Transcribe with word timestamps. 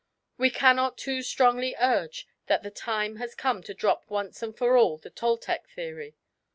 We 0.35 0.49
cannot 0.49 0.97
too 0.97 1.21
strongly 1.21 1.75
urge 1.79 2.25
that 2.47 2.63
the 2.63 2.71
time 2.71 3.17
has 3.17 3.35
come 3.35 3.61
to 3.61 3.73
drop 3.75 4.09
once 4.09 4.41
and 4.41 4.57
for 4.57 4.75
all 4.75 4.97
the 4.97 5.11
Toltec 5.11 5.69
theory. 5.69 6.15